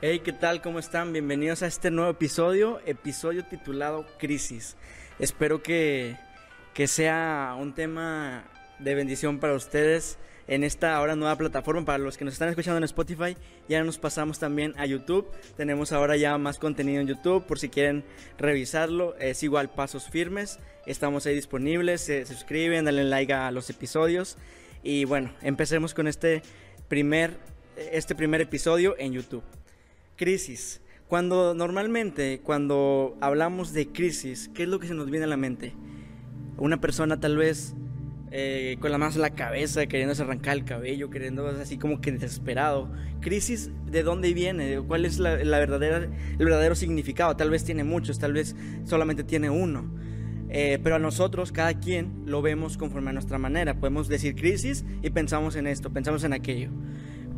[0.00, 0.62] Hey, ¿qué tal?
[0.62, 1.12] ¿Cómo están?
[1.12, 4.76] Bienvenidos a este nuevo episodio, episodio titulado Crisis.
[5.18, 6.16] Espero que,
[6.72, 8.44] que sea un tema
[8.78, 10.16] de bendición para ustedes
[10.46, 11.84] en esta ahora nueva plataforma.
[11.84, 13.36] Para los que nos están escuchando en Spotify,
[13.68, 15.26] ya nos pasamos también a YouTube.
[15.56, 18.04] Tenemos ahora ya más contenido en YouTube por si quieren
[18.38, 19.16] revisarlo.
[19.18, 20.60] Es igual Pasos Firmes.
[20.86, 22.02] Estamos ahí disponibles.
[22.02, 24.38] Se, suscriben, denle like a los episodios.
[24.84, 26.42] Y bueno, empecemos con este
[26.86, 27.36] primer,
[27.76, 29.42] este primer episodio en YouTube.
[30.18, 30.82] Crisis.
[31.06, 35.36] Cuando normalmente, cuando hablamos de crisis, ¿qué es lo que se nos viene a la
[35.36, 35.74] mente?
[36.58, 37.76] Una persona tal vez
[38.32, 42.10] eh, con la mano en la cabeza, queriéndose arrancar el cabello, queriendo así como que
[42.10, 42.90] desesperado.
[43.20, 44.82] Crisis, ¿de dónde viene?
[44.86, 47.36] ¿Cuál es la, verdadera, el verdadero significado?
[47.36, 49.88] Tal vez tiene muchos, tal vez solamente tiene uno.
[50.50, 53.78] Eh, pero a nosotros, cada quien, lo vemos conforme a nuestra manera.
[53.78, 56.70] Podemos decir crisis y pensamos en esto, pensamos en aquello.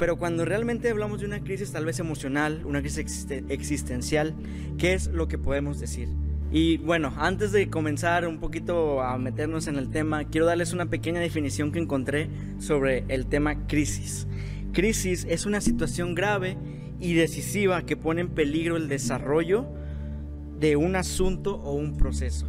[0.01, 4.35] Pero cuando realmente hablamos de una crisis tal vez emocional, una crisis existencial,
[4.79, 6.09] ¿qué es lo que podemos decir?
[6.51, 10.87] Y bueno, antes de comenzar un poquito a meternos en el tema, quiero darles una
[10.87, 14.27] pequeña definición que encontré sobre el tema crisis.
[14.73, 16.57] Crisis es una situación grave
[16.99, 19.67] y decisiva que pone en peligro el desarrollo
[20.59, 22.47] de un asunto o un proceso.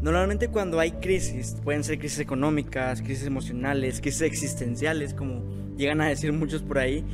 [0.00, 6.08] Normalmente cuando hay crisis, pueden ser crisis económicas, crisis emocionales, crisis existenciales, como llegan a
[6.08, 7.04] decir muchos por ahí,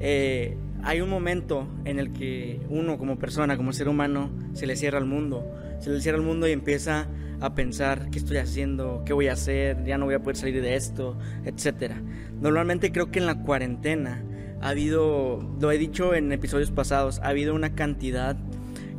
[0.00, 4.76] eh, hay un momento en el que uno como persona, como ser humano, se le
[4.76, 5.44] cierra el mundo.
[5.78, 7.08] Se le cierra el mundo y empieza
[7.40, 10.60] a pensar qué estoy haciendo, qué voy a hacer, ya no voy a poder salir
[10.60, 11.94] de esto, etc.
[12.40, 14.22] Normalmente creo que en la cuarentena
[14.60, 18.36] ha habido, lo he dicho en episodios pasados, ha habido una cantidad,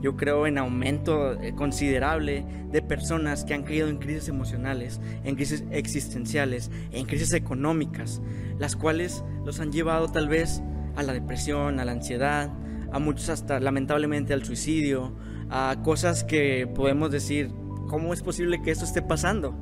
[0.02, 5.36] yo creo, en aumento eh, considerable de personas que han caído en crisis emocionales, en
[5.36, 8.22] crisis existenciales, en crisis económicas,
[8.58, 10.62] las cuales los han llevado tal vez
[10.96, 12.52] a la depresión, a la ansiedad,
[12.92, 15.16] a muchos hasta lamentablemente al suicidio,
[15.50, 17.52] a cosas que podemos decir,
[17.88, 19.56] ¿cómo es posible que esto esté pasando?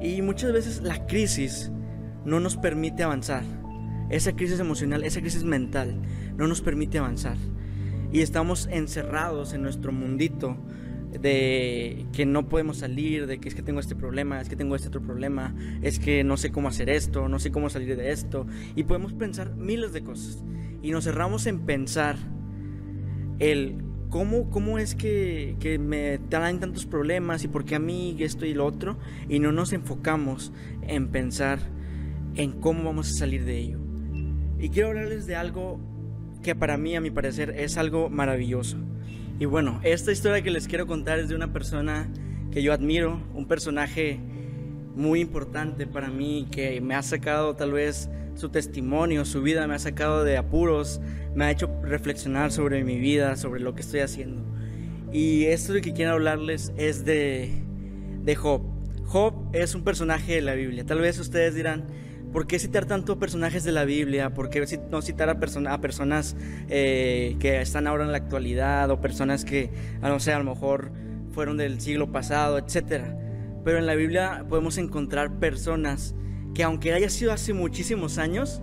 [0.00, 1.70] Y muchas veces la crisis
[2.24, 3.42] no nos permite avanzar.
[4.10, 6.00] Esa crisis emocional, esa crisis mental
[6.36, 7.36] no nos permite avanzar.
[8.12, 10.56] Y estamos encerrados en nuestro mundito
[11.20, 14.76] de que no podemos salir, de que es que tengo este problema, es que tengo
[14.76, 18.12] este otro problema, es que no sé cómo hacer esto, no sé cómo salir de
[18.12, 18.46] esto.
[18.76, 20.44] Y podemos pensar miles de cosas.
[20.82, 22.16] Y nos cerramos en pensar
[23.38, 28.16] el cómo, cómo es que, que me traen tantos problemas y por qué a mí
[28.20, 28.98] esto y lo otro.
[29.28, 30.52] Y no nos enfocamos
[30.82, 31.60] en pensar
[32.34, 33.78] en cómo vamos a salir de ello.
[34.58, 35.91] Y quiero hablarles de algo
[36.42, 38.76] que para mí, a mi parecer, es algo maravilloso.
[39.38, 42.08] Y bueno, esta historia que les quiero contar es de una persona
[42.50, 44.20] que yo admiro, un personaje
[44.94, 49.74] muy importante para mí, que me ha sacado tal vez su testimonio, su vida, me
[49.74, 51.00] ha sacado de apuros,
[51.34, 54.42] me ha hecho reflexionar sobre mi vida, sobre lo que estoy haciendo.
[55.12, 57.50] Y esto de que quiero hablarles es de,
[58.22, 58.62] de Job.
[59.04, 60.86] Job es un personaje de la Biblia.
[60.86, 61.84] Tal vez ustedes dirán,
[62.32, 64.32] ¿Por qué citar tanto personajes de la Biblia?
[64.32, 65.32] ¿Por qué no citar a,
[65.72, 66.34] a personas
[66.70, 69.70] eh, que están ahora en la actualidad o personas que,
[70.00, 70.92] no sé, a lo mejor
[71.32, 73.18] fueron del siglo pasado, etcétera?
[73.64, 76.14] Pero en la Biblia podemos encontrar personas
[76.54, 78.62] que aunque haya sido hace muchísimos años,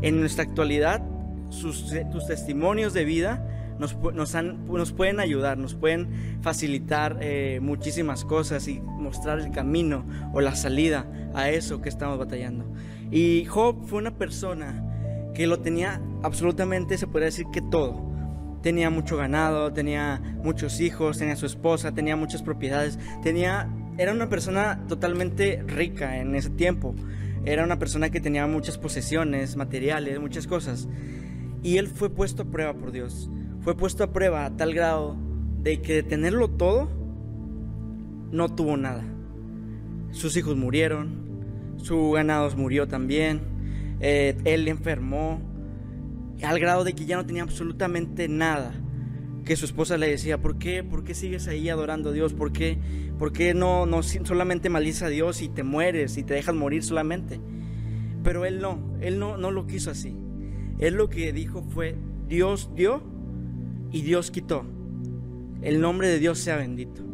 [0.00, 1.02] en nuestra actualidad
[1.50, 1.92] sus,
[2.26, 3.44] testimonios de vida
[3.78, 10.40] nos, nos, pueden ayudar, nos pueden facilitar eh, muchísimas cosas y mostrar el camino o
[10.40, 12.64] la salida a eso que estamos batallando.
[13.10, 14.84] Y Job fue una persona
[15.34, 18.06] que lo tenía absolutamente, se podría decir que todo.
[18.62, 24.28] Tenía mucho ganado, tenía muchos hijos, tenía su esposa, tenía muchas propiedades, tenía era una
[24.28, 26.94] persona totalmente rica en ese tiempo.
[27.44, 30.88] Era una persona que tenía muchas posesiones, materiales, muchas cosas.
[31.64, 33.28] Y él fue puesto a prueba por Dios.
[33.60, 35.16] Fue puesto a prueba a tal grado
[35.60, 36.88] de que de tenerlo todo,
[38.30, 39.02] no tuvo nada.
[40.12, 41.27] Sus hijos murieron,
[41.78, 43.40] su ganado murió también,
[44.00, 45.40] eh, él enfermó,
[46.42, 48.72] al grado de que ya no tenía absolutamente nada.
[49.44, 50.84] Que su esposa le decía, ¿por qué?
[50.84, 52.34] ¿Por qué sigues ahí adorando a Dios?
[52.34, 52.78] ¿Por qué,
[53.18, 56.84] ¿Por qué no, no solamente maldices a Dios y te mueres y te dejas morir
[56.84, 57.40] solamente?
[58.22, 60.14] Pero él no, él no, no lo quiso así.
[60.78, 61.96] Él lo que dijo fue,
[62.28, 63.02] Dios dio
[63.90, 64.64] y Dios quitó.
[65.62, 67.07] El nombre de Dios sea bendito.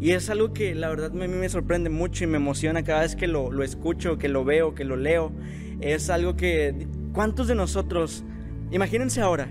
[0.00, 3.00] Y es algo que la verdad a mí me sorprende mucho y me emociona cada
[3.00, 5.32] vez que lo, lo escucho, que lo veo, que lo leo.
[5.80, 6.86] Es algo que...
[7.12, 8.24] ¿Cuántos de nosotros...
[8.70, 9.48] Imagínense ahora,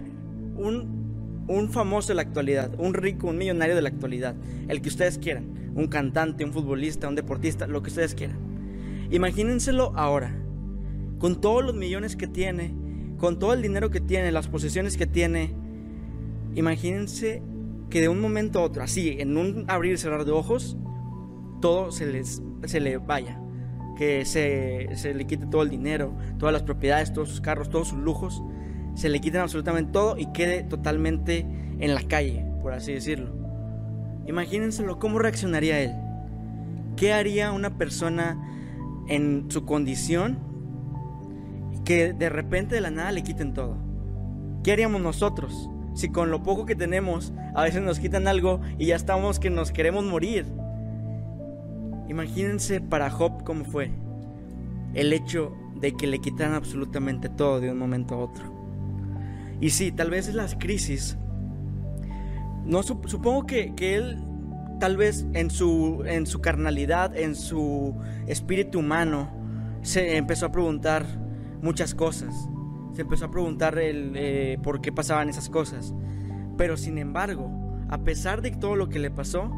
[0.55, 4.35] un, un famoso de la actualidad, un rico, un millonario de la actualidad,
[4.67, 8.37] el que ustedes quieran, un cantante, un futbolista, un deportista, lo que ustedes quieran.
[9.09, 10.35] Imagínenselo ahora,
[11.19, 12.75] con todos los millones que tiene,
[13.17, 15.53] con todo el dinero que tiene, las posesiones que tiene,
[16.53, 17.41] imagínense
[17.89, 20.77] que de un momento a otro, así, en un abrir y cerrar de ojos,
[21.61, 23.39] todo se, les, se le vaya.
[23.97, 27.89] Que se, se le quite todo el dinero, todas las propiedades, todos sus carros, todos
[27.89, 28.43] sus lujos.
[28.95, 31.39] Se le quiten absolutamente todo y quede totalmente
[31.79, 33.33] en la calle, por así decirlo.
[34.27, 35.93] Imagínenselo, ¿cómo reaccionaría él?
[36.95, 38.37] ¿Qué haría una persona
[39.07, 40.39] en su condición
[41.85, 43.77] que de repente de la nada le quiten todo?
[44.63, 48.85] ¿Qué haríamos nosotros si con lo poco que tenemos a veces nos quitan algo y
[48.85, 50.45] ya estamos que nos queremos morir?
[52.07, 53.89] Imagínense para Job cómo fue
[54.93, 58.45] el hecho de que le quitaran absolutamente todo de un momento a otro.
[59.59, 61.17] Y sí, tal vez las crisis,
[62.63, 64.23] no supongo que, que él
[64.79, 67.95] tal vez en su, en su carnalidad, en su
[68.27, 69.31] espíritu humano,
[69.81, 71.07] se empezó a preguntar
[71.63, 72.35] muchas cosas.
[72.99, 75.93] Empezó a preguntar el, eh, por qué pasaban esas cosas.
[76.57, 77.51] Pero sin embargo,
[77.89, 79.51] a pesar de todo lo que le pasó,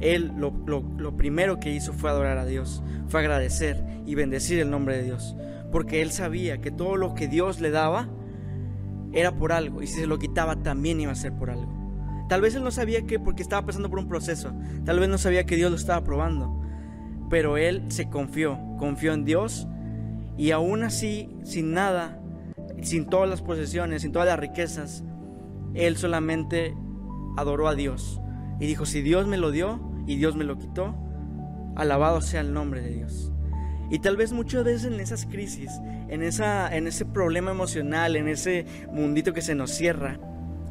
[0.00, 4.70] él lo, lo, primero que hizo fue adorar a Dios, fue agradecer y bendecir el
[4.70, 5.36] nombre de Dios.
[5.72, 8.08] Porque él sabía que todo lo que Dios le daba
[9.12, 11.72] era por algo y si se lo quitaba también iba a ser por algo.
[12.28, 14.52] Tal vez él no sabía que porque estaba pasando por un proceso,
[14.84, 16.60] tal vez no sabía que Dios lo estaba probando,
[17.30, 19.66] pero él se confió, confió en Dios
[20.36, 22.20] y aún así, sin nada,
[22.82, 25.04] sin todas las posesiones, sin todas las riquezas,
[25.74, 26.74] él solamente
[27.36, 28.20] adoró a Dios
[28.60, 30.96] y dijo, si Dios me lo dio y Dios me lo quitó,
[31.76, 33.32] alabado sea el nombre de Dios.
[33.90, 35.70] Y tal vez muchas veces en esas crisis,
[36.08, 40.18] en, esa, en ese problema emocional, en ese mundito que se nos cierra,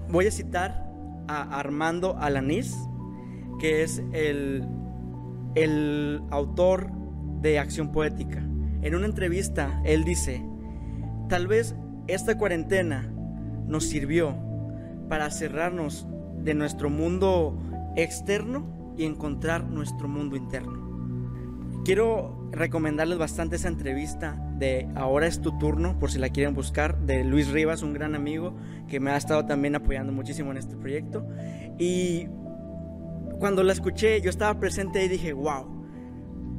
[0.10, 0.86] voy a citar
[1.28, 2.76] a Armando Alanís,
[3.60, 4.68] que es el,
[5.56, 6.92] el autor
[7.42, 8.40] de Acción Poética.
[8.82, 10.46] En una entrevista, él dice,
[11.28, 11.76] tal vez
[12.08, 13.10] esta cuarentena
[13.68, 14.36] nos sirvió
[15.10, 16.08] para cerrarnos
[16.44, 17.60] de nuestro mundo
[17.96, 20.88] externo y encontrar nuestro mundo interno.
[21.84, 27.00] Quiero recomendarles bastante esa entrevista de Ahora es tu turno, por si la quieren buscar,
[27.00, 28.56] de Luis Rivas, un gran amigo
[28.88, 31.28] que me ha estado también apoyando muchísimo en este proyecto.
[31.78, 32.28] Y
[33.40, 35.66] cuando la escuché, yo estaba presente y dije, wow,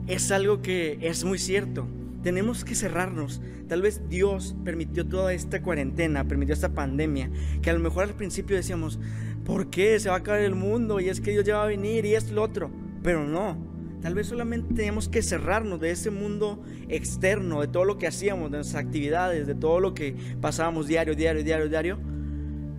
[0.06, 1.86] es algo que es muy cierto.
[2.22, 3.40] Tenemos que cerrarnos.
[3.68, 7.30] Tal vez Dios permitió toda esta cuarentena, permitió esta pandemia,
[7.62, 8.98] que a lo mejor al principio decíamos,
[9.44, 11.00] ¿por qué se va a acabar el mundo?
[11.00, 12.70] Y es que Dios ya va a venir y esto y lo otro.
[13.02, 13.56] Pero no,
[14.00, 18.50] Tal vez solamente tenemos que cerrarnos de ese mundo externo, de todo lo que hacíamos,
[18.50, 21.98] de nuestras actividades, de todo lo que pasábamos diario, diario, diario, diario,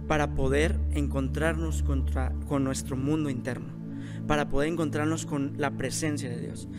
[0.07, 3.73] para poder encontrarnos contra, con nuestro mundo interno,
[4.27, 6.69] para poder encontrarnos con la presencia de Dios.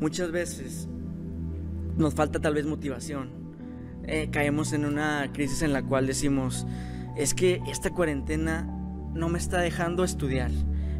[0.00, 0.88] Muchas veces
[1.96, 3.30] nos falta tal vez motivación.
[4.06, 6.66] Eh, caemos en una crisis en la cual decimos,
[7.16, 8.62] es que esta cuarentena
[9.14, 10.50] no me está dejando estudiar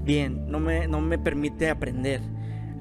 [0.04, 2.20] bien, no me, no me permite aprender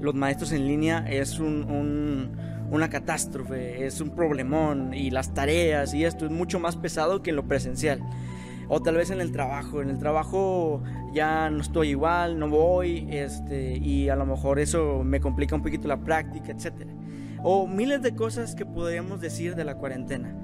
[0.04, 6.26] los maestros en línea es una catástrofe, es un problemón y las tareas y esto
[6.26, 8.00] es mucho más pesado que lo presencial.
[8.68, 10.82] O tal vez en el trabajo, en el trabajo
[11.12, 15.62] ya no estoy igual, no voy, este, y a lo mejor eso me complica un
[15.62, 16.86] poquito la práctica, etc.
[17.44, 20.34] O miles de cosas que podríamos decir de la cuarentena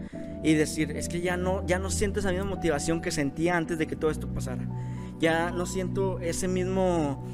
[0.45, 3.79] y decir, es que ya no, ya no siento esa misma motivación que sentía antes
[3.79, 4.69] de que todo esto pasara.
[5.19, 7.25] Ya no siento ese mismo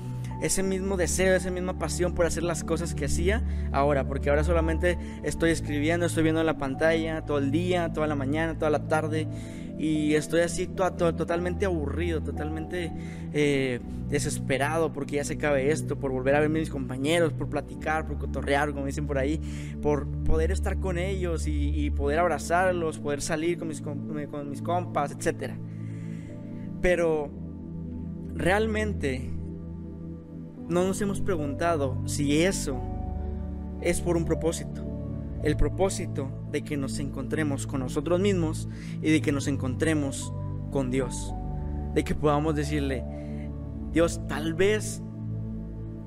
[0.40, 3.42] ese mismo deseo, esa misma pasión por hacer las cosas que hacía
[3.72, 8.14] ahora, porque ahora solamente estoy escribiendo, estoy viendo la pantalla todo el día, toda la
[8.14, 9.26] mañana, toda la tarde,
[9.78, 12.92] y estoy así totalmente aburrido, totalmente
[13.32, 17.48] eh, desesperado porque ya se cabe esto, por volver a ver a mis compañeros, por
[17.48, 19.40] platicar, por cotorrear, como dicen por ahí,
[19.82, 25.12] por poder estar con ellos y, poder abrazarlos, poder salir con mis, con mis compas,
[25.12, 25.52] etc.
[26.80, 27.30] Pero
[28.34, 29.30] realmente
[30.68, 32.80] no nos hemos preguntado si eso
[33.80, 34.84] es por un propósito.
[35.42, 38.66] El propósito de que nos encontremos con nosotros mismos
[39.02, 40.32] y de que nos encontremos
[40.70, 41.34] con Dios.
[41.94, 43.04] De que podamos decirle,
[43.92, 45.02] Dios, tal vez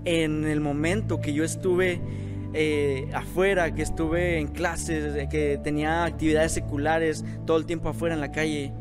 [0.06, 2.02] en el momento que yo estuve
[2.54, 8.22] eh, afuera, que estuve en clases, que tenía actividades seculares todo el tiempo afuera en
[8.22, 8.74] la calle,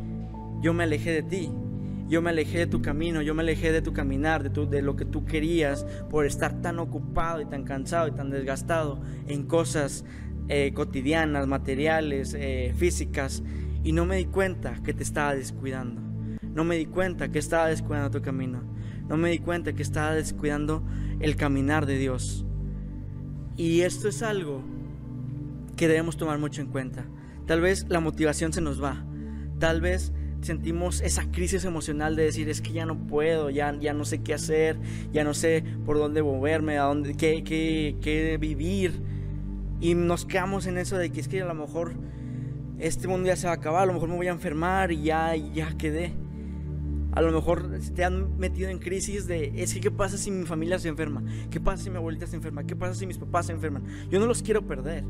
[0.62, 1.50] yo me alejé de ti
[2.08, 4.80] yo me alejé de tu camino, yo me alejé de tu caminar, de, tu, de
[4.80, 9.44] lo que tú querías, por estar tan ocupado y tan cansado y tan desgastado en
[9.44, 10.04] cosas
[10.48, 13.42] eh, cotidianas, materiales, eh, físicas,
[13.84, 16.02] y no me di cuenta que te estaba descuidando.
[16.42, 18.62] No me di cuenta que estaba descuidando tu camino.
[19.08, 20.84] No me di cuenta que estaba descuidando
[21.20, 22.44] el caminar de Dios.
[23.56, 24.62] Y esto es algo
[25.76, 27.06] que debemos tomar mucho en cuenta.
[27.46, 29.04] Tal vez la motivación se nos va.
[29.58, 33.94] Tal vez sentimos esa crisis emocional de decir, es que ya no puedo, ya, ya
[33.94, 34.78] no sé qué hacer,
[35.12, 39.02] ya no sé por dónde moverme, a dónde, qué, qué, qué vivir.
[39.80, 41.94] Y nos quedamos en eso de que es que a lo mejor
[42.78, 45.02] este mundo ya se va a acabar, a lo mejor me voy a enfermar y
[45.02, 46.12] ya, ya quedé.
[47.12, 50.46] A lo mejor te han metido en crisis de, es que, ¿qué pasa si mi
[50.46, 51.24] familia se enferma?
[51.50, 52.64] ¿Qué pasa si mi abuelita se enferma?
[52.64, 53.84] ¿Qué pasa si mis papás se enferman?
[54.10, 55.04] Yo no los quiero perder.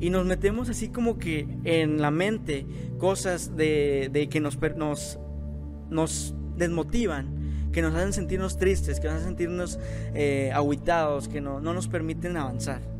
[0.00, 2.66] Y nos metemos así como que en la mente
[2.98, 5.18] cosas de, que nos, nos,
[5.90, 9.78] nos desmotivan, que nos hacen sentirnos tristes, que nos hacen sentirnos
[10.14, 12.93] eh, aguitados, que no, no nos permiten avanzar.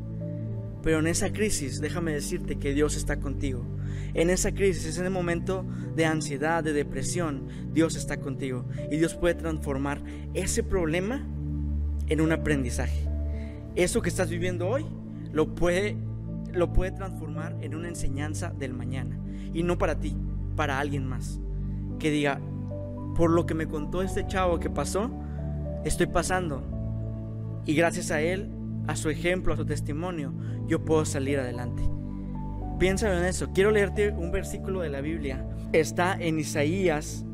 [0.84, 3.64] Pero en esa crisis, déjame decirte que Dios está contigo.
[4.12, 5.64] En esa crisis, en el momento
[5.96, 8.66] de ansiedad, de depresión, Dios está contigo.
[8.90, 10.02] Y Dios puede transformar
[10.34, 11.26] ese problema
[12.08, 13.08] en un aprendizaje.
[13.74, 14.84] Eso que estás viviendo hoy
[15.32, 15.96] lo puede,
[16.52, 19.18] lo puede transformar en una enseñanza del mañana.
[19.54, 20.14] Y no para ti,
[20.54, 21.40] para alguien más.
[21.98, 22.42] Que diga,
[23.16, 25.10] por lo que me contó este chavo que pasó,
[25.86, 26.62] estoy pasando.
[27.64, 28.53] Y gracias a él
[28.86, 30.32] a su ejemplo, a su testimonio,
[30.66, 31.82] yo puedo salir adelante.
[32.78, 33.52] Piensa en eso.
[33.52, 35.46] Quiero leerte un versículo de la Biblia.
[35.72, 37.24] Está en Isaías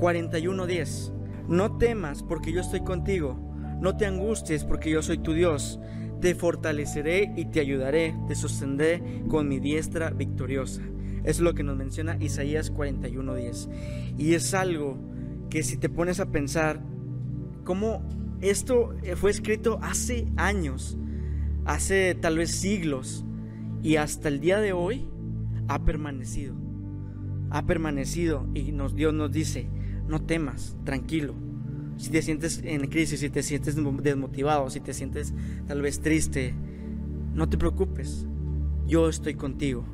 [0.00, 1.12] 41:10.
[1.48, 3.38] No temas porque yo estoy contigo.
[3.80, 5.80] No te angusties porque yo soy tu Dios.
[6.20, 8.14] Te fortaleceré y te ayudaré.
[8.28, 10.82] Te sostendré con mi diestra victoriosa.
[11.24, 13.68] Es lo que nos menciona Isaías 41:10.
[14.18, 14.98] Y es algo
[15.48, 16.80] que si te pones a pensar,
[17.64, 18.02] ¿cómo
[18.42, 20.98] esto eh, fue escrito hace años,
[21.64, 23.24] hace tal vez siglos,
[23.82, 25.08] y hasta el día de hoy
[25.68, 26.54] ha permanecido.
[27.50, 29.68] Ha permanecido y nos, Dios nos dice,
[30.08, 31.34] no temas, tranquilo.
[31.96, 35.34] Si te sientes en crisis, si te sientes desmotivado, si te sientes
[35.66, 36.54] tal vez triste,
[37.34, 38.26] no te preocupes.
[38.86, 39.84] Yo estoy contigo.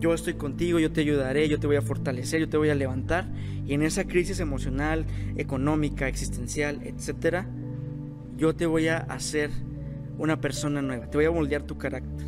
[0.00, 2.74] Yo estoy contigo, yo te ayudaré, yo te voy a fortalecer, yo te voy a
[2.74, 3.28] levantar.
[3.66, 5.04] Y en esa crisis emocional,
[5.36, 7.46] económica, existencial, etcétera,
[8.34, 9.50] yo te voy a hacer
[10.16, 12.26] una persona nueva, te voy a moldear tu carácter.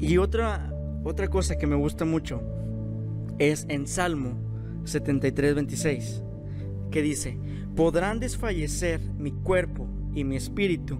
[0.00, 0.72] Y otra,
[1.04, 2.42] otra cosa que me gusta mucho
[3.38, 4.36] es en Salmo
[4.84, 6.22] 73, 26,
[6.90, 7.38] que dice,
[7.76, 10.98] podrán desfallecer mi cuerpo y mi espíritu,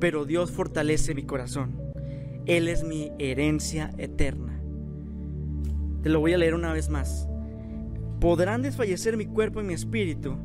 [0.00, 1.76] pero Dios fortalece mi corazón.
[2.46, 4.47] Él es mi herencia eterna.
[6.02, 7.28] Te lo voy a leer una vez más.
[8.20, 10.36] Podrán desfallecer mi cuerpo y mi espíritu,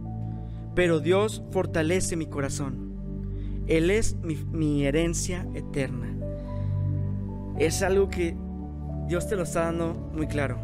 [0.76, 2.94] pero Dios fortalece mi corazón.
[3.68, 6.08] Él es mi, herencia eterna.
[7.58, 8.36] Es algo que
[9.08, 10.58] Dios te lo está dando muy claro.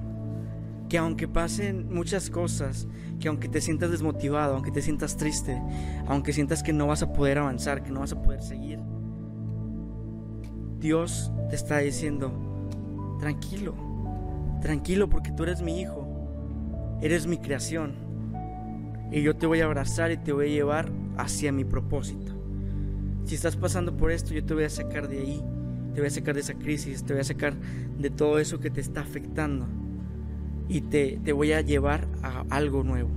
[0.89, 2.87] Que aunque pasen muchas cosas,
[3.19, 5.61] que aunque te sientas desmotivado, aunque te sientas triste,
[6.07, 8.79] aunque sientas que no vas a poder avanzar, que no vas a poder seguir,
[10.79, 12.31] Dios te está diciendo,
[13.19, 13.88] tranquilo,
[14.61, 17.93] Tranquilo porque tú eres mi hijo, eres mi creación.
[19.11, 22.33] Y yo te voy a abrazar y te voy a llevar hacia mi propósito.
[23.23, 25.43] Si estás pasando por esto, yo te voy a sacar de ahí,
[25.93, 27.55] te voy a sacar de esa crisis, te voy a sacar
[27.97, 29.67] de todo eso que te está afectando.
[30.67, 33.09] Y te, te voy a llevar a algo nuevo.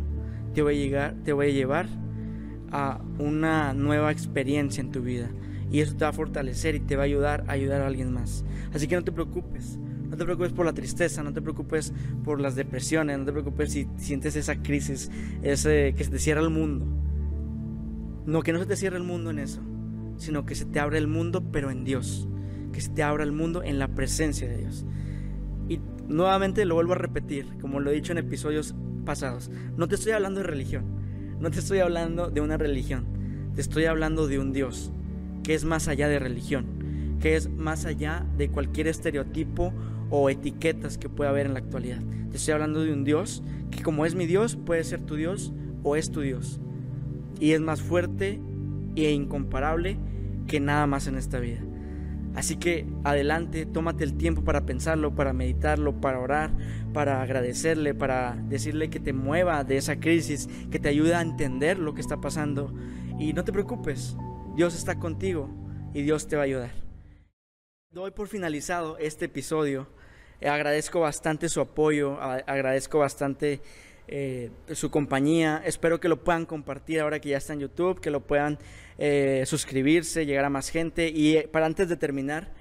[0.55, 1.87] Te voy a, llegar, te voy a llevar
[2.71, 5.31] a una nueva experiencia en tu vida.
[5.71, 8.13] Y eso te va a fortalecer y te va a ayudar a ayudar a alguien
[8.13, 8.45] más.
[8.75, 9.79] Así que no te preocupes.
[10.13, 13.73] No te preocupes por la tristeza, no te preocupes por las depresiones, no te preocupes
[13.73, 15.11] si sientes esa crisis,
[15.43, 16.85] que se te cierra el mundo.
[18.27, 19.63] No, que no se te cierre el mundo en eso,
[20.19, 22.29] sino que se te abre el mundo, pero en Dios.
[22.75, 24.85] Que se te abra el mundo en la presencia de Dios.
[25.71, 28.75] Y nuevamente lo vuelvo a repetir, como lo he dicho en episodios
[29.07, 29.51] pasados.
[29.79, 30.85] No te estoy hablando de religión,
[31.41, 33.07] no te estoy hablando de una religión,
[33.55, 34.93] te estoy hablando de un Dios
[35.43, 36.72] que es más allá de religión,
[37.23, 39.73] que es más allá de cualquier estereotipo
[40.11, 42.03] o etiquetas que pueda haber en la actualidad.
[42.31, 45.55] Te estoy hablando de un Dios que como es mi Dios puede ser tu Dios
[45.85, 46.61] o es tu Dios.
[47.39, 48.41] Y es más fuerte
[48.97, 49.99] e incomparable
[50.49, 51.61] que nada más en esta vida.
[52.35, 56.51] Así que adelante, tómate el tiempo para pensarlo, para meditarlo, para orar,
[56.93, 61.79] para agradecerle, para decirle que te mueva de esa crisis, que te ayude a entender
[61.79, 62.75] lo que está pasando.
[63.19, 64.17] Y no te preocupes,
[64.57, 65.49] Dios está contigo
[65.95, 66.92] y Dios te va a ayudar.
[67.93, 69.87] Doy por finalizado este episodio
[70.41, 73.61] eh, agradezco bastante su apoyo, agradezco bastante
[74.09, 75.63] eh, su compañía.
[75.67, 78.59] Espero que lo puedan compartir ahora que ya está en YouTube, que lo puedan
[78.97, 81.13] eh, suscribirse, llegar a más gente.
[81.15, 82.55] Y para antes de terminar,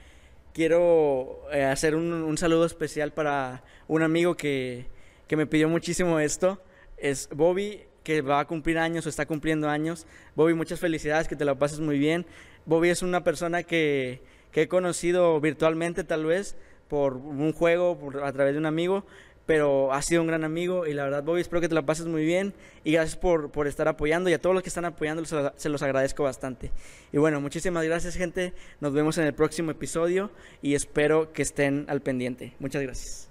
[0.53, 4.87] quiero hacer un, saludo especial para un amigo que,
[5.27, 6.61] que me pidió muchísimo esto.
[6.97, 10.05] Es Bobby, que va a cumplir años o está cumpliendo años.
[10.35, 12.25] Bobby, muchas felicidades, que te la pases muy bien.
[12.65, 14.21] Bobby es una persona que,
[14.51, 16.55] que he conocido virtualmente tal vez,
[16.87, 19.05] por un juego, a través de un amigo,
[19.45, 22.05] pero has sido un gran amigo y la verdad, Bobby, espero que te la pases
[22.05, 22.53] muy bien
[22.83, 25.81] y gracias por, por estar apoyando y a todos los que están apoyando se los
[25.81, 26.71] agradezco bastante.
[27.11, 30.31] Y bueno, muchísimas gracias gente, nos vemos en el próximo episodio
[30.61, 32.53] y espero que estén al pendiente.
[32.59, 33.30] Muchas gracias.